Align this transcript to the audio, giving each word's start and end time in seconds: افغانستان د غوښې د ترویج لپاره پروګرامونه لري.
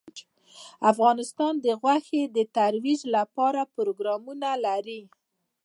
افغانستان 0.91 1.53
د 1.65 1.67
غوښې 1.81 2.21
د 2.35 2.37
ترویج 2.57 3.01
لپاره 3.15 3.61
پروګرامونه 3.75 4.49
لري. 4.65 5.01